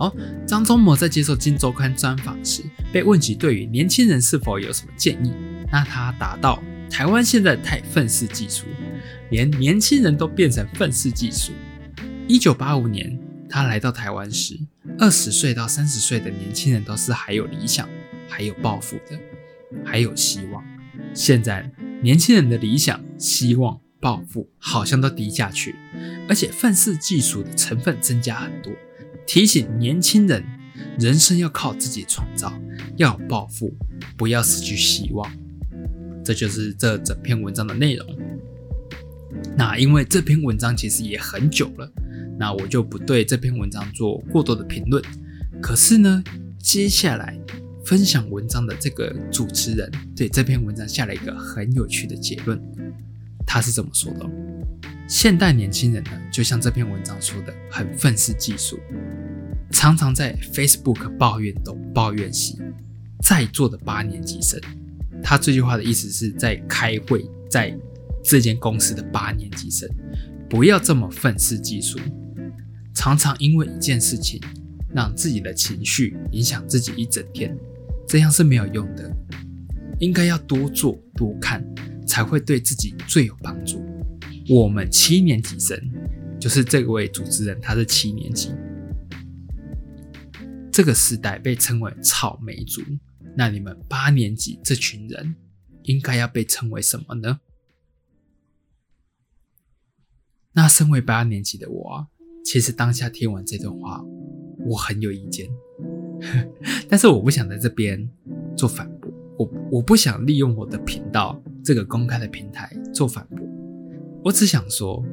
[0.00, 0.10] 好，
[0.46, 5.30] 张忠谋在接受《金周刊》专访时，被问及对于年轻人是否有什么建议，
[5.70, 8.64] 那他答道：台湾现在太愤世嫉俗，
[9.28, 11.52] 连年轻人都变成愤世嫉俗。
[12.26, 14.58] 一九八五年他来到台湾时，
[14.98, 17.86] 二十岁到三十岁的年轻人都是还有理想、
[18.26, 19.20] 还有抱负的。
[19.84, 20.64] 还有希望。
[21.12, 21.70] 现在
[22.02, 25.76] 年轻人的理想、希望、抱负好像都低下去，
[26.26, 28.72] 而且愤世嫉俗的成分增加很多。
[29.32, 30.42] 提醒年轻人，
[30.98, 32.52] 人生要靠自己创造，
[32.96, 33.72] 要有抱负，
[34.16, 35.32] 不要失去希望。
[36.24, 38.18] 这就是这整篇文章的内容。
[39.56, 41.88] 那因为这篇文章其实也很久了，
[42.40, 45.00] 那我就不对这篇文章做过多的评论。
[45.62, 46.24] 可是呢，
[46.58, 47.38] 接下来
[47.84, 52.60] 分享文章的这个主持人对这篇文章下了一个很有趣的结论。
[53.46, 54.28] 他是这么说的：
[55.08, 58.76] 现代年轻人呢，就像这篇文章说的，很愤世嫉俗，
[59.72, 62.58] 常常在 Facebook 抱怨东抱怨西。
[63.22, 64.60] 在座的八年级生，
[65.22, 67.76] 他这句话的意思是在开会，在
[68.24, 69.88] 这间公司的八年级生，
[70.48, 71.98] 不要这么愤世嫉俗，
[72.94, 74.40] 常常因为一件事情
[74.94, 77.56] 让自己的情绪影响自己一整天，
[78.08, 79.10] 这样是没有用的。
[79.98, 81.64] 应该要多做多看。
[82.06, 83.80] 才会对自己最有帮助。
[84.48, 85.80] 我们七年级生，
[86.40, 88.50] 就是这位主持人，他是七年级。
[90.80, 92.80] 这个时代被称为草莓族，
[93.36, 95.36] 那你们八年级这群人，
[95.82, 97.40] 应该要被称为什么呢？
[100.52, 102.06] 那身为八年级的我，
[102.42, 104.02] 其实当下听完这段话，
[104.60, 105.50] 我很有意见，
[106.88, 108.10] 但是我不想在这边
[108.56, 109.12] 做反驳。
[109.36, 113.46] 我我不想利用我的频道这个公开的平台做反驳，
[114.24, 115.04] 我只想说，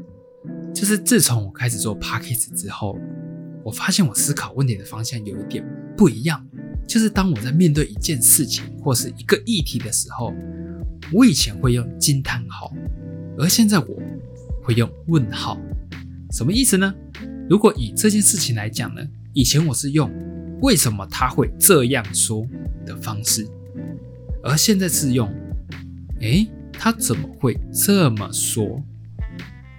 [0.74, 2.98] 就是自从我开始做 p a c k a g e 之后，
[3.68, 5.62] 我发现我思考问题的方向有一点
[5.98, 6.42] 不一样。
[6.88, 10.34] 就是当我在面对一件事情或是一个议题的时候，
[11.12, 12.74] 我以前会用惊叹号，
[13.38, 14.02] 而现在我
[14.64, 15.60] 会用问号。
[16.32, 16.94] 什么意思呢？
[17.50, 20.10] 如果以这件事情来讲呢，以前我是用
[20.62, 22.48] 为什么他会这样说
[22.86, 23.46] 的方式。
[24.42, 25.30] 而现在是用，
[26.22, 28.82] 诶，他怎么会这么说？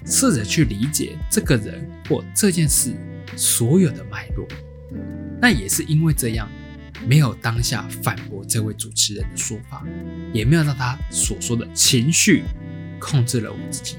[0.04, 2.92] 试着去理解这个人或这件事
[3.36, 4.46] 所有的脉络。
[5.40, 6.48] 那也是因为这样，
[7.06, 9.84] 没有当下反驳这位主持人的说法，
[10.32, 12.44] 也没有让他所说的情绪
[12.98, 13.96] 控制了我自己。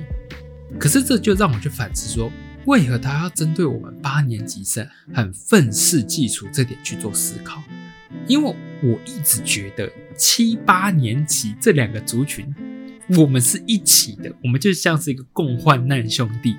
[0.79, 2.31] 可是这就让我去反思说，
[2.65, 7.63] 为何他要针对我们八年级生很愤世嫉俗这点去做思考？
[8.27, 12.53] 因为我一直觉得七八年级这两个族群，
[13.17, 16.55] 我们是一起的，我们就像是一个共患难兄弟，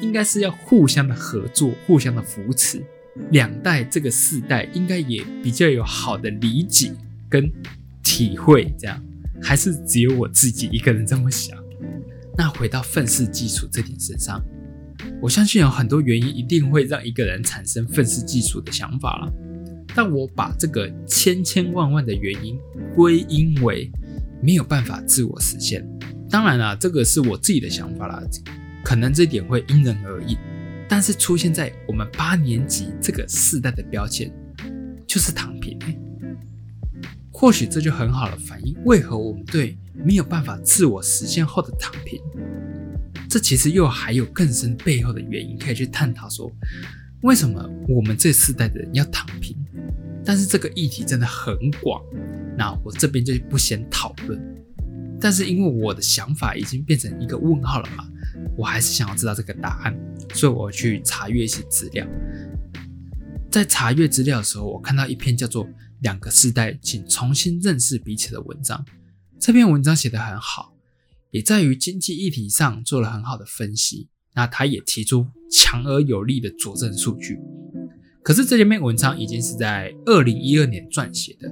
[0.00, 2.82] 应该是要互相的合作，互相的扶持。
[3.30, 6.92] 两代这个世代应该也比较有好的理解
[7.28, 7.50] 跟
[8.02, 9.00] 体会，这样
[9.40, 11.56] 还是只有我自己一个人这么想？
[12.36, 14.44] 那回到愤世嫉俗这点身上，
[15.22, 19.32] 我相信有很多原因一定会让一个人产生愤世嫉俗的想法了。
[19.94, 22.58] 但我把这个千千万万的原因
[22.96, 23.88] 归因为
[24.42, 25.88] 没有办法自我实现。
[26.28, 28.20] 当然啦，这个是我自己的想法啦，
[28.84, 30.36] 可能这点会因人而异。
[30.86, 34.30] 但是出现在我们八年级这个世代的标签
[35.06, 35.78] 就是躺平。
[37.32, 42.20] 或许这就很好的反映为何我们对没有办法自我实现后的躺平，
[43.28, 46.50] 这其实又还有更深背后的原因可以去探讨说。
[47.22, 49.56] 为什么我们这世代的人要躺平？
[50.24, 52.02] 但是这个议题真的很广，
[52.56, 54.38] 那我这边就不先讨论。
[55.18, 58.06] 但是因为我的想法已经变成一个问号了嘛，
[58.56, 59.94] 我还是想要知道这个答案，
[60.34, 62.06] 所以我去查阅一些资料。
[63.50, 65.64] 在查阅资料的时候，我看到一篇叫做
[66.02, 68.84] 《两个世代，请重新认识彼此》的文章。
[69.38, 70.74] 这篇文章写得很好，
[71.30, 74.08] 也在于经济议题上做了很好的分析。
[74.36, 77.38] 那他也提出强而有力的佐证数据，
[78.20, 81.48] 可是这篇文章已经是在二零一二年撰写的，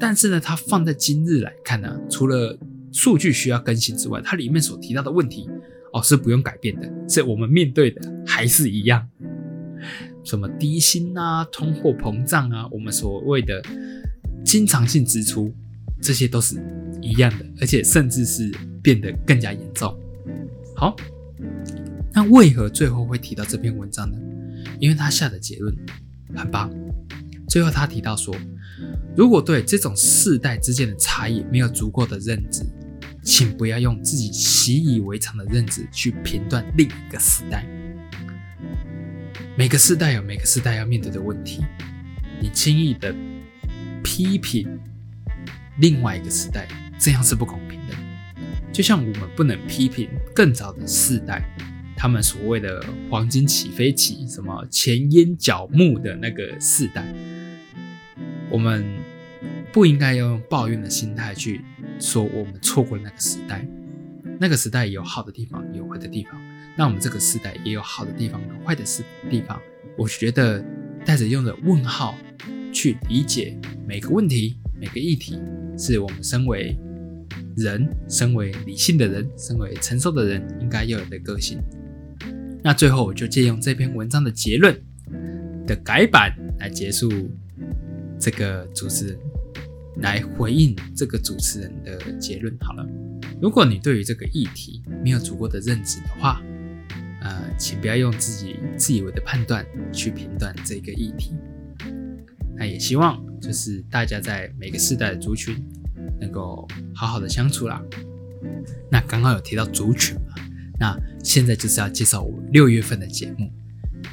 [0.00, 2.58] 但是呢，它放在今日来看呢，除了
[2.92, 5.48] 数据需要更新之外，它里面所提到的问题
[5.94, 9.08] 哦是不用改变的，是我们面对的还是一样，
[10.24, 13.62] 什么低薪啊、通货膨胀啊，我们所谓的
[14.44, 15.50] 经常性支出，
[16.02, 16.56] 这些都是
[17.00, 18.50] 一样的，而且甚至是
[18.82, 19.98] 变得更加严重。
[20.76, 20.94] 好。
[22.16, 24.16] 那为何最后会提到这篇文章呢？
[24.78, 25.74] 因为他下的结论
[26.32, 26.70] 很棒。
[27.48, 28.32] 最后他提到说，
[29.16, 32.64] 如果对这种世代之间的差异没有足够的认知，
[33.24, 37.64] 请不要用自己习以为常的认知去评断另一个时代。
[39.56, 41.62] 每个时代有每个时代要面对的问题，
[42.40, 43.14] 你轻易的
[44.02, 44.78] 批评
[45.78, 47.94] 另外一个时代，这样是不公平的。
[48.72, 51.42] 就像我们不能批评更早的世代。
[51.96, 57.02] 他们所谓的“黄金起飞期”，什么前烟角木的那个世代，
[58.50, 58.84] 我们
[59.74, 61.60] 不应该要用抱怨的心态去
[61.98, 63.66] 说我们错过了那个时代。
[64.38, 66.40] 那个时代有好的地方，有坏的地方。
[66.78, 69.60] 那我们这个时代也有好的地方，有坏的事地方。
[69.98, 70.64] 我觉得
[71.04, 72.16] 带着用的问号
[72.72, 75.40] 去理解每个问题、每个议题，
[75.76, 76.76] 是我们身为
[77.56, 81.58] 人、身为理性的人、身为成熟的人应该要有的个性。
[82.62, 84.80] 那最后我就借用这篇文章的结论
[85.66, 87.10] 的改版来结束
[88.20, 89.18] 这个主持人
[89.98, 92.54] 来回应这个主持人的结论。
[92.60, 92.86] 好了，
[93.40, 96.42] 如果你对于这个议题没有足够的认知的话，
[97.22, 101.34] 呃，请不要用自己自以为的判断去评断这个议题。
[102.56, 105.56] 那也希望就是大家在每个世代的族群
[106.20, 107.82] 能够好好的相处啦。
[108.90, 110.34] 那刚刚有提到族群嘛，
[110.78, 113.50] 那现在就是要介绍我六月份的节目。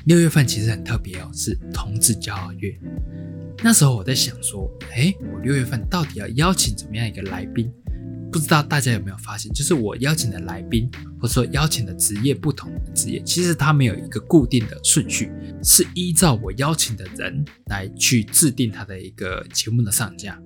[0.05, 2.75] 六月份其实很特别哦，是同志骄傲月。
[3.63, 7.71] 那时候我在想说，哎，我六月份到底要邀请怎么样一个来宾？
[8.31, 15.31] 不知道大家有没有发现，就是我邀请的来宾，或者说邀请的职业不同的职业，其实它没有一个固定的顺序，
[15.63, 20.41] 是依照我邀请的人来去制定他的一个节目的上架。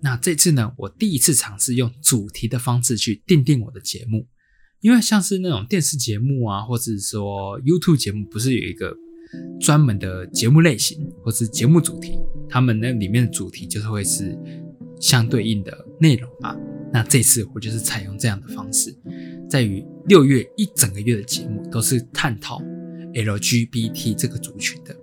[0.00, 4.26] 那这次呢，我第一次尝试用主题的方式去定定我的节目，
[4.80, 8.96] 因为像是那种电视节目啊，或者说 YouTube 节目，不是有一个
[9.60, 14.36] 专门的节目类型或是节目主题，他们那里面的主题就是会是
[15.00, 16.56] 相对应的内容嘛。
[16.92, 18.94] 那这次我就是采用这样的方式，
[19.50, 22.62] 在于六月一整个月的节目都是探讨
[23.14, 24.96] LGBT 这个族群的，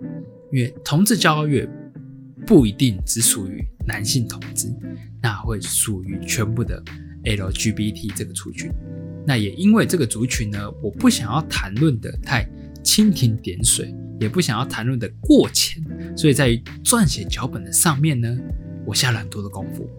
[0.52, 1.70] 因为同志骄傲月
[2.48, 4.74] 不一定只属于男性同志，
[5.22, 6.82] 那会属于全部的
[7.26, 8.72] LGBT 这个族群。
[9.26, 12.46] 那也因为这个族群呢，我不想要谈论的太
[12.84, 15.84] 蜻蜓点水，也不想要谈论的过浅，
[16.16, 18.38] 所以在撰写脚本的上面呢，
[18.86, 19.90] 我下了很多的功夫。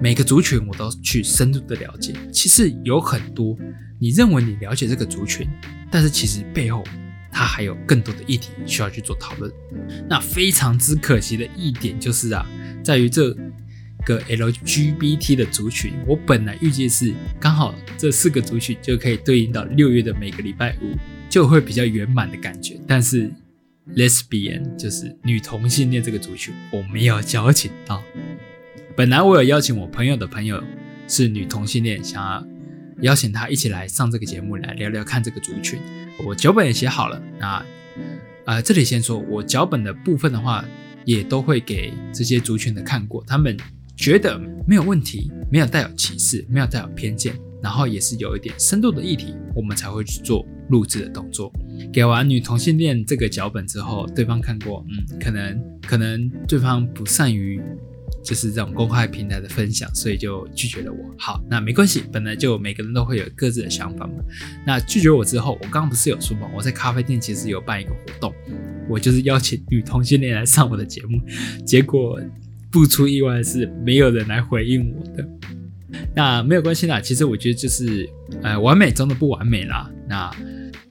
[0.00, 3.56] 每个族群我都去深入的了解，其实有很多
[3.98, 5.48] 你认为你了解这个族群，
[5.90, 6.84] 但是其实背后
[7.32, 9.52] 它还有更多的议题需要去做讨论。
[10.08, 12.46] 那非常之可惜的一点就是啊，
[12.84, 13.34] 在于这
[14.06, 20.96] 个 LGBT 的族群，我本来预计是刚好这四个族群就可以对应到六月的每个礼拜五，
[21.30, 22.78] 就会比较圆满的感觉。
[22.86, 23.30] 但是
[23.96, 28.02] Lesbian 就是女同性恋这个族群，我没有邀请到。
[28.96, 30.62] 本来我有邀请我朋友的朋友
[31.08, 32.46] 是女同性恋，想要
[33.02, 35.80] 邀请她一起来上这个节目来聊聊看这个族群。
[36.26, 37.64] 我脚本也写好了，那
[38.44, 40.64] 呃这里先说，我脚本的部分的话，
[41.04, 43.56] 也都会给这些族群的看过，他们
[43.96, 51.52] 觉得没有问题，没有带有歧视，没有带有偏见，然后也是有一点深度的议题，我们才会去做录制的动作。
[51.92, 57.60] 给完女同性恋这个脚本之后，对方看过，嗯，可能可能对方不善于。
[58.22, 60.98] 就是这种公开平台的分享，所以就拒绝了我。
[61.16, 64.12] 好，那没关系，本来就每个人都会有各自的想法嘛。
[64.66, 66.46] 那拒绝我之后，我刚刚不是有说吗？
[66.54, 68.34] 我在咖啡店其实有办一个活动，
[68.90, 71.18] 我就是邀请女同性恋来上我的节目，
[71.64, 72.20] 结果
[72.70, 75.26] 不出意外的是，没有人来回应我的。
[76.14, 78.06] 那没有关系啦，其实我觉得就是
[78.42, 79.90] 呃完美中的不完美啦。
[80.06, 80.30] 那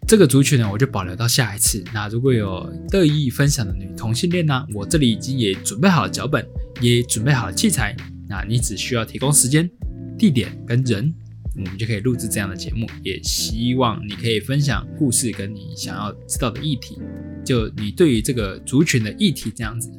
[0.10, 1.84] 这个族群呢，我就保留到下一次。
[1.94, 6.44] 那如果有乐意分享的女同性恋呢，我这里已经也准备好了脚本。
[6.82, 7.96] 也准备好了器材，
[8.28, 9.70] 那你只需要提供时间、
[10.18, 11.14] 地点跟人，
[11.58, 12.88] 我们就可以录制这样的节目。
[13.04, 16.98] 也希望你可以分享故事跟你想要知道的议题，
[17.46, 19.92] 就你对于这个族群的议题这样子。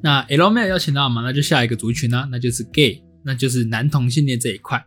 [0.00, 1.20] 那 L 没有邀请到吗？
[1.20, 4.82] 那就下一个族群呢，那就是 Gay，那就是男同性恋这一块。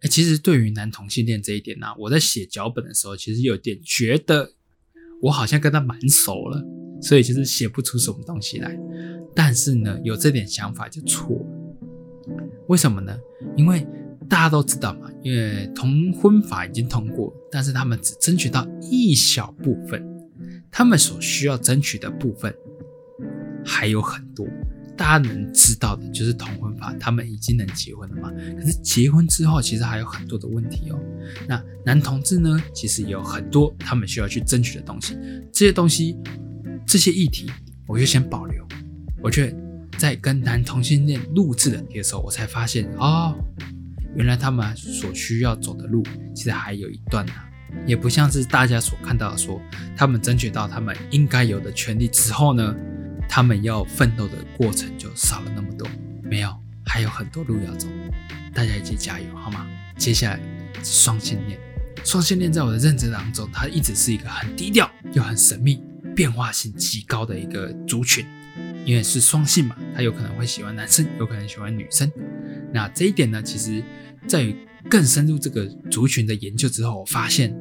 [0.00, 4.52] 哎，其实对于男同性恋这一点呢，我在写脚本的时候，其实有点觉得
[5.22, 6.64] 我好像跟他蛮熟了，
[7.02, 8.78] 所以其实写不出什么东西来。
[9.34, 11.46] 但是呢，有这点想法就错了。
[12.68, 13.18] 为什么呢？
[13.56, 13.86] 因为
[14.28, 20.04] 大家都知道嘛，因为同婚法已经通过，但是他们只争取到一小部分，
[20.70, 22.54] 他们所需要争取的部分
[23.64, 24.46] 还有很多。
[24.98, 28.32] 大家能知道的就是同婚法，他们已经能结婚了嘛？
[28.60, 30.98] 可是结婚之后，其实还有很多的问题哦。
[31.46, 35.16] 那男同志呢，其实也有很多他们需要去争取的东西，
[35.52, 36.16] 这些东西，
[36.84, 37.48] 这些议题，
[37.86, 38.66] 我就先保留。
[39.22, 39.54] 我却
[39.96, 43.34] 在跟男同性恋录制的时候，我才发现哦，
[44.16, 46.02] 原来他们所需要走的路
[46.34, 47.32] 其实还有一段呢，
[47.86, 49.60] 也不像是大家所看到的说，
[49.96, 52.74] 他们争取到他们应该有的权利之后呢，
[53.28, 55.88] 他们要奋斗的过程就少了那么多。
[56.22, 56.54] 没有，
[56.84, 57.86] 还有很多路要走，
[58.54, 59.66] 大家一起加油好吗？
[59.96, 60.40] 接下来
[60.82, 61.58] 双性恋，
[62.04, 65.80] 双性恋在我的认知当中，它一直是一个很低调又很神秘、
[66.16, 68.26] 变化性极高的一个族群。
[68.84, 72.10] 因为是双性嘛，他有可能会喜欢男生，有可能喜欢女生。
[72.72, 73.82] 那这一点呢，其实
[74.26, 74.56] 在于
[74.88, 77.54] 更深入这个族群的研究之后，我发现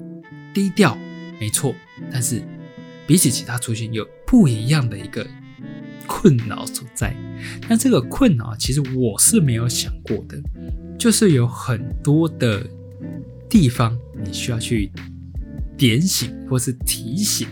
[0.54, 0.98] 低调
[1.38, 1.76] 没错，
[2.10, 2.42] 但是
[3.06, 5.28] 比起其他族群有不一样的一个
[6.08, 7.16] 困扰所在。
[7.70, 10.40] 那这个困扰其实我是没有想过的，
[10.98, 12.66] 就是有很多的
[13.50, 14.92] 地方你需要去
[15.78, 17.48] 点醒或是提醒，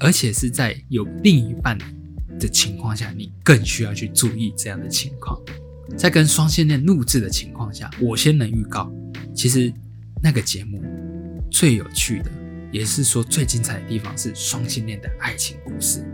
[0.00, 1.78] 而且是在有另一半
[2.38, 5.40] 的情况下，你更需要去注意这样的情况。
[5.96, 8.92] 在跟双性恋录制的情况下，我先能预告，
[9.34, 9.72] 其实
[10.22, 10.82] 那个节目
[11.50, 12.30] 最有趣的，
[12.72, 16.04] 也是说最精彩的地方是双性恋的爱情故事。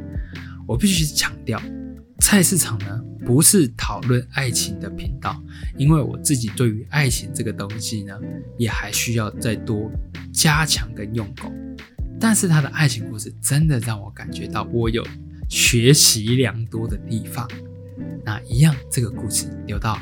[0.66, 1.60] 我必须强调，
[2.20, 5.40] 菜市场呢不是讨论爱情的频道，
[5.76, 8.18] 因为我自己对于爱情这个东西呢，
[8.58, 9.90] 也还需要再多
[10.32, 11.52] 加强跟用功。
[12.18, 15.06] 但是他的爱情故事真的让我感觉到我有
[15.48, 17.46] 学习良多的地方。
[18.24, 19.98] 那一样，这个故事留到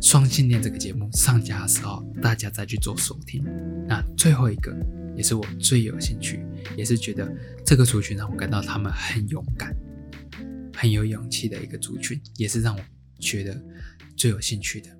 [0.00, 3.44] 双性恋这个节目上架的时候，大家再去做收听。
[3.86, 4.74] 那最后一个，
[5.14, 6.42] 也是我最有兴趣，
[6.76, 7.30] 也是觉得
[7.64, 9.76] 这个族群让我感到他们很勇敢、
[10.82, 12.84] 很有勇气的一个族群，也是让我
[13.20, 13.64] 觉得
[14.16, 14.90] 最有兴趣的，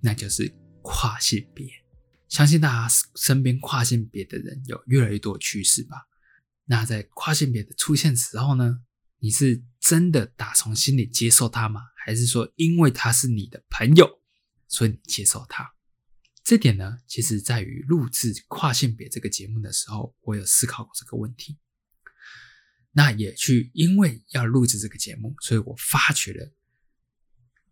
[0.00, 0.50] 那就是
[0.80, 1.68] 跨性别。
[2.30, 6.08] 相信大家身边跨性别的人有越来越多的趋势吧？
[6.64, 8.80] 那在跨性别的出现时候呢？
[9.18, 11.82] 你是真的打从心里接受他吗？
[12.02, 14.08] 还是说因为他是你的朋友，
[14.66, 15.74] 所以你接受他？
[16.42, 21.58] 这点呢，其实在于录制跨性别这个节目的时候，我有思考过这个问题。
[22.98, 26.52] 那也去因为要录制这个节目，所以我发觉了，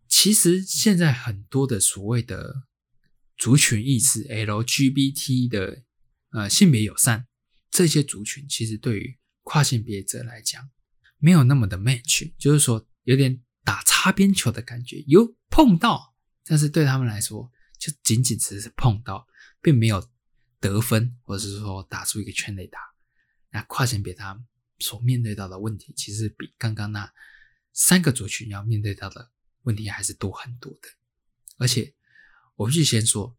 [0.07, 2.63] 其实现在很多的所谓的
[3.37, 5.83] 族群意识 LGBT 的
[6.31, 7.27] 呃性别友善
[7.69, 10.69] 这些族群，其实对于跨性别者来讲。
[11.19, 16.15] 没有那么的 match，就是说有点打擦边球的感觉，有碰到，
[16.45, 19.27] 但是对他们来说就仅仅只是碰到，
[19.61, 20.09] 并没有
[20.61, 22.79] 得分，或者是说打出一个圈内打。
[23.51, 24.45] 那跨性别他们
[24.79, 27.11] 所面对到的问题，其实比刚刚那
[27.73, 29.31] 三个族群要面对到的
[29.63, 30.89] 问题还是多很多的。
[31.57, 31.93] 而且
[32.55, 33.37] 我必须先说，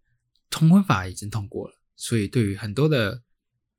[0.50, 3.22] 同婚法已经通过了，所以对于很多的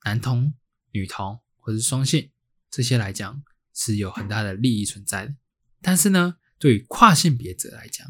[0.06, 0.54] 男同、
[0.92, 2.32] 女同或者双性
[2.70, 3.44] 这些来讲，
[3.74, 5.36] 是有很大的利益存在的，
[5.82, 8.08] 但是呢，对于跨性别者来讲，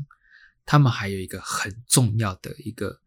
[0.65, 3.01] 他们还有一个很重要的一个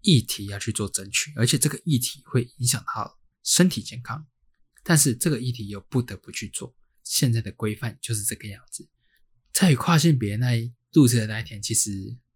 [0.00, 4.26] 议题要去做争取，而且这个议题会影响到身体健康，
[4.84, 6.76] 但是这个议题又不得不去做。
[7.02, 8.88] 现在的规范就是这个样子。
[9.52, 11.90] 在与跨性别那一录制的那一天，其实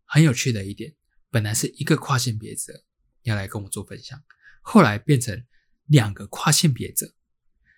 [0.05, 0.95] 很有趣的一点，
[1.31, 2.85] 本来是一个跨性别者
[3.23, 4.21] 要来跟我做分享，
[4.61, 5.45] 后来变成
[5.87, 7.15] 两个跨性别者。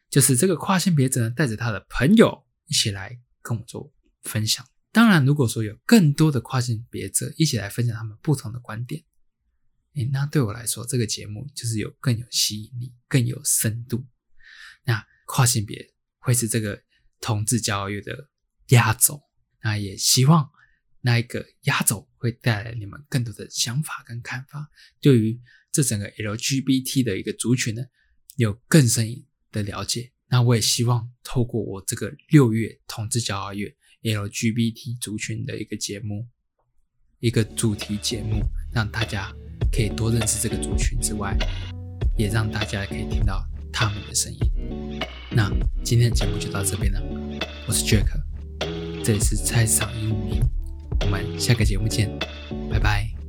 [0.08, 3.92] 就是这个跨性别者呢，带着他的朋友一起来跟我做
[4.22, 4.66] 分享。
[4.90, 9.04] 当然，如果说有更多的跨性别者一起来分享他们不同的观点，
[9.94, 14.04] 诶，那对我来说，这个节目就是有更有吸引力、更有深度。
[14.90, 16.82] 那跨性别会是这个
[17.20, 18.28] 同志教育的
[18.70, 19.22] 压轴，
[19.62, 20.50] 那也希望
[21.00, 24.68] 那一个压轴会带来你们更多的想法跟看法，
[25.00, 27.82] 对于这整个 LGBT 的一个族群呢，
[28.36, 29.24] 有更深。
[29.52, 36.28] 的了解，那我也希望透过我这个六月同志骄傲月 LGBT 族群的一个节目，
[37.18, 39.34] 一个主题节目，让大家
[39.72, 41.36] 可以多认识这个族群之外，
[42.16, 45.00] 也让大家可以听到他们的声音。
[45.30, 45.50] 那
[45.82, 47.02] 今天的节目就到这边了，
[47.66, 48.06] 我是 Jack，
[49.04, 50.40] 这里是菜市场英语，
[51.02, 52.10] 我们下个节目见，
[52.70, 53.19] 拜拜。